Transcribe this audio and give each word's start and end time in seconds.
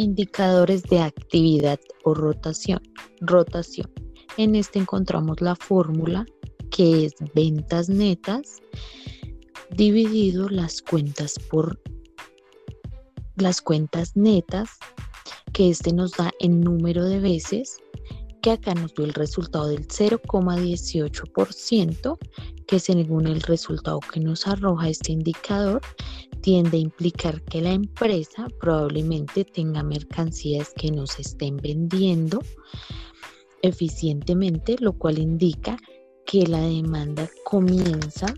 Indicadores 0.00 0.84
de 0.84 1.00
actividad 1.00 1.80
o 2.04 2.14
rotación. 2.14 2.80
Rotación. 3.20 3.90
En 4.36 4.54
este 4.54 4.78
encontramos 4.78 5.40
la 5.40 5.56
fórmula 5.56 6.24
que 6.70 7.06
es 7.06 7.14
ventas 7.34 7.88
netas 7.88 8.58
dividido 9.72 10.48
las 10.50 10.82
cuentas 10.82 11.34
por 11.50 11.80
las 13.34 13.60
cuentas 13.60 14.14
netas 14.14 14.78
que 15.52 15.70
este 15.70 15.92
nos 15.92 16.12
da 16.12 16.30
en 16.38 16.60
número 16.60 17.04
de 17.04 17.18
veces 17.18 17.78
que 18.40 18.52
acá 18.52 18.74
nos 18.74 18.94
dio 18.94 19.04
el 19.04 19.14
resultado 19.14 19.66
del 19.66 19.88
0,18% 19.88 22.18
que 22.68 22.78
según 22.78 23.26
el 23.26 23.40
resultado 23.40 23.98
que 23.98 24.20
nos 24.20 24.46
arroja 24.46 24.90
este 24.90 25.10
indicador 25.10 25.82
tiende 26.48 26.78
a 26.78 26.80
implicar 26.80 27.42
que 27.42 27.60
la 27.60 27.72
empresa 27.72 28.48
probablemente 28.58 29.44
tenga 29.44 29.82
mercancías 29.82 30.72
que 30.74 30.90
no 30.90 31.06
se 31.06 31.20
estén 31.20 31.58
vendiendo 31.58 32.40
eficientemente, 33.60 34.76
lo 34.80 34.94
cual 34.94 35.18
indica 35.18 35.76
que 36.24 36.46
la 36.46 36.62
demanda 36.62 37.28
comienza 37.44 38.32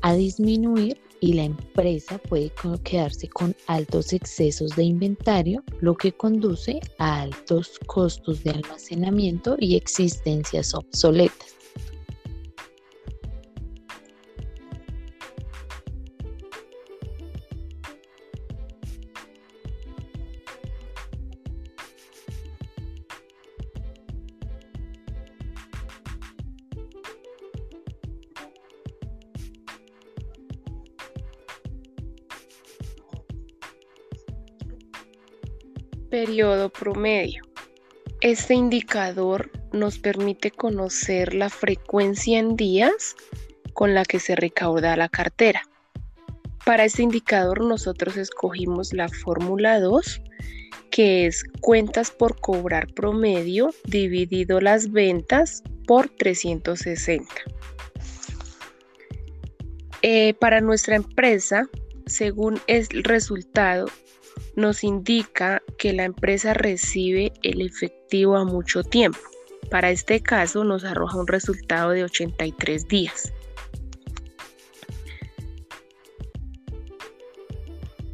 a 0.00 0.14
disminuir 0.14 0.98
y 1.20 1.34
la 1.34 1.44
empresa 1.44 2.16
puede 2.16 2.50
quedarse 2.82 3.28
con 3.28 3.54
altos 3.66 4.14
excesos 4.14 4.74
de 4.74 4.84
inventario, 4.84 5.62
lo 5.80 5.94
que 5.94 6.12
conduce 6.12 6.80
a 6.96 7.20
altos 7.20 7.78
costos 7.84 8.42
de 8.42 8.52
almacenamiento 8.52 9.56
y 9.58 9.76
existencias 9.76 10.72
obsoletas. 10.72 11.63
Periodo 36.14 36.68
promedio. 36.68 37.42
Este 38.20 38.54
indicador 38.54 39.50
nos 39.72 39.98
permite 39.98 40.52
conocer 40.52 41.34
la 41.34 41.50
frecuencia 41.50 42.38
en 42.38 42.54
días 42.54 43.16
con 43.72 43.94
la 43.94 44.04
que 44.04 44.20
se 44.20 44.36
recauda 44.36 44.96
la 44.96 45.08
cartera. 45.08 45.62
Para 46.64 46.84
este 46.84 47.02
indicador 47.02 47.64
nosotros 47.64 48.16
escogimos 48.16 48.92
la 48.92 49.08
fórmula 49.08 49.80
2, 49.80 50.22
que 50.92 51.26
es 51.26 51.42
cuentas 51.60 52.12
por 52.12 52.38
cobrar 52.40 52.94
promedio 52.94 53.74
dividido 53.82 54.60
las 54.60 54.92
ventas 54.92 55.64
por 55.84 56.08
360. 56.10 57.26
Eh, 60.02 60.34
para 60.34 60.60
nuestra 60.60 60.94
empresa, 60.94 61.68
según 62.06 62.60
el 62.66 62.86
resultado, 63.04 63.86
nos 64.56 64.84
indica 64.84 65.62
que 65.78 65.92
la 65.92 66.04
empresa 66.04 66.54
recibe 66.54 67.32
el 67.42 67.60
efectivo 67.60 68.36
a 68.36 68.44
mucho 68.44 68.82
tiempo. 68.82 69.18
Para 69.70 69.90
este 69.90 70.20
caso 70.20 70.64
nos 70.64 70.84
arroja 70.84 71.18
un 71.18 71.26
resultado 71.26 71.90
de 71.90 72.04
83 72.04 72.88
días. 72.88 73.32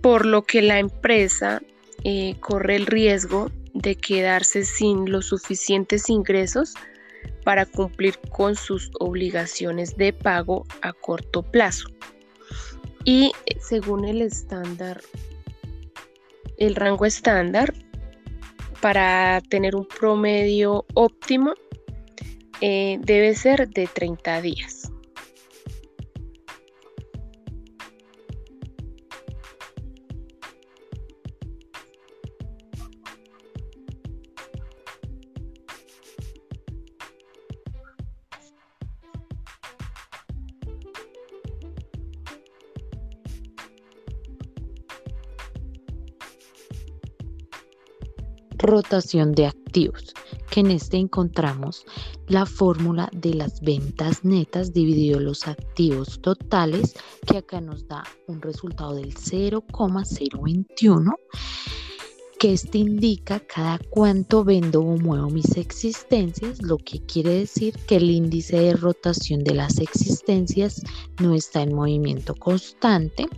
Por 0.03 0.25
lo 0.25 0.43
que 0.43 0.63
la 0.63 0.79
empresa 0.79 1.61
eh, 2.05 2.37
corre 2.41 2.77
el 2.77 2.87
riesgo 2.87 3.51
de 3.75 3.97
quedarse 3.97 4.65
sin 4.65 5.11
los 5.11 5.27
suficientes 5.27 6.09
ingresos 6.09 6.75
para 7.45 7.67
cumplir 7.67 8.19
con 8.31 8.57
sus 8.57 8.91
obligaciones 8.99 9.97
de 9.97 10.13
pago 10.13 10.65
a 10.83 10.93
corto 10.93 11.43
plazo. 11.43 11.89
Y 13.05 13.33
eh, 13.47 13.57
según 13.61 14.05
el 14.05 14.23
estándar 14.23 15.01
el 16.61 16.77
rango 16.77 17.07
estándar 17.07 17.73
para 18.81 19.41
tener 19.49 19.75
un 19.75 19.87
promedio 19.87 20.85
óptimo 20.95 21.55
eh, 22.61 22.99
debe 23.01 23.35
ser 23.35 23.69
de 23.69 23.87
30 23.87 24.43
días. 24.43 24.93
Rotación 48.61 49.33
de 49.33 49.47
activos, 49.47 50.15
que 50.51 50.61
en 50.61 50.71
este 50.71 50.97
encontramos 50.97 51.85
la 52.29 52.47
fórmula 52.47 53.11
de 53.13 53.35
las 53.35 53.61
ventas 53.61 54.25
netas 54.25 54.73
dividido 54.73 55.21
los 55.21 55.49
activos 55.49 56.21
totales, 56.21 56.95
que 57.27 57.39
acá 57.39 57.61
nos 57.61 57.89
da 57.89 58.05
un 58.27 58.41
resultado 58.41 58.95
del 58.95 59.15
0,021 59.15 61.17
que 62.41 62.55
este 62.55 62.79
indica 62.79 63.39
cada 63.41 63.79
cuánto 63.91 64.45
vendo 64.45 64.81
o 64.81 64.97
muevo 64.97 65.29
mis 65.29 65.59
existencias, 65.59 66.63
lo 66.63 66.79
que 66.79 67.01
quiere 67.01 67.35
decir 67.35 67.75
que 67.87 67.97
el 67.97 68.11
índice 68.11 68.59
de 68.59 68.73
rotación 68.73 69.45
de 69.45 69.53
las 69.53 69.79
existencias 69.79 70.83
no 71.21 71.35
está 71.35 71.61
en 71.61 71.75
movimiento 71.75 72.35
constante. 72.35 73.29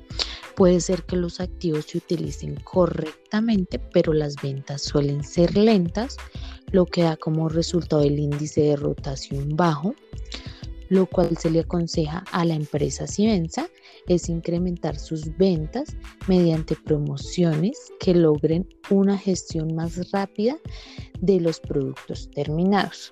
Puede 0.55 0.81
ser 0.81 1.05
que 1.05 1.17
los 1.17 1.41
activos 1.41 1.87
se 1.87 1.99
utilicen 1.99 2.57
correctamente, 2.57 3.79
pero 3.79 4.13
las 4.13 4.37
ventas 4.43 4.83
suelen 4.83 5.25
ser 5.25 5.57
lentas, 5.57 6.17
lo 6.71 6.87
que 6.87 7.03
da 7.03 7.17
como 7.17 7.49
resultado 7.49 8.03
el 8.03 8.19
índice 8.19 8.63
de 8.63 8.77
rotación 8.77 9.57
bajo 9.57 9.95
lo 10.93 11.07
cual 11.07 11.35
se 11.39 11.51
le 11.51 11.61
aconseja 11.61 12.23
a 12.33 12.45
la 12.45 12.53
empresa 12.53 13.07
Simensa 13.07 13.67
es 14.09 14.29
incrementar 14.29 14.99
sus 14.99 15.35
ventas 15.39 15.97
mediante 16.29 16.77
promociones 16.77 17.79
que 17.99 18.15
logren 18.15 18.69
una 18.91 19.17
gestión 19.17 19.75
más 19.75 20.11
rápida 20.11 20.59
de 21.19 21.41
los 21.41 21.61
productos 21.61 22.31
terminados. 22.35 23.11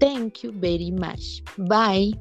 Thank 0.00 0.42
you 0.42 0.52
very 0.52 0.90
much. 0.90 1.42
Bye. 1.56 2.12